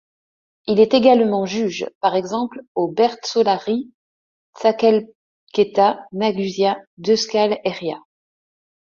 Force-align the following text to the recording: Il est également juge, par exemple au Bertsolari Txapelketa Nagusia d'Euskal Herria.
Il 0.65 0.79
est 0.79 0.95
également 0.95 1.45
juge, 1.45 1.85
par 1.99 2.15
exemple 2.15 2.61
au 2.73 2.87
Bertsolari 2.91 3.91
Txapelketa 4.55 5.99
Nagusia 6.11 6.79
d'Euskal 6.97 7.59
Herria. 7.63 7.99